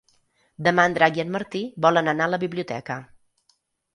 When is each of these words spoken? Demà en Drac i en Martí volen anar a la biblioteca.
Demà 0.67 0.85
en 0.89 0.95
Drac 0.97 1.19
i 1.19 1.23
en 1.23 1.29
Martí 1.35 1.61
volen 1.85 2.11
anar 2.13 2.27
a 2.29 2.31
la 2.35 2.39
biblioteca. 2.45 2.95